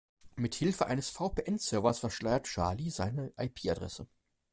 [0.35, 4.07] Mithilfe eines VPN-Servers verschleiert Charlie seine IP-Adresse.